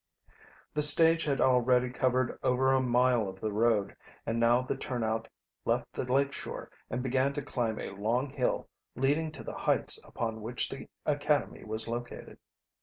The 0.73 0.81
stage 0.81 1.23
had 1.25 1.39
already 1.39 1.91
covered 1.91 2.39
over 2.41 2.73
a 2.73 2.81
mile 2.81 3.27
of 3.29 3.39
the 3.39 3.51
road, 3.51 3.95
and 4.25 4.39
now 4.39 4.63
the 4.63 4.75
turnout 4.75 5.27
left 5.63 5.93
the 5.93 6.11
lake 6.11 6.33
shore 6.33 6.71
and 6.89 7.03
began 7.03 7.33
to 7.33 7.41
climb 7.43 7.77
a 7.79 7.91
long 7.91 8.31
hill 8.31 8.67
leading 8.95 9.31
to 9.33 9.43
the 9.43 9.53
heights 9.53 10.01
upon 10.03 10.41
which 10.41 10.69
the 10.69 10.89
academy 11.05 11.63
was 11.63 11.87
located. 11.87 12.39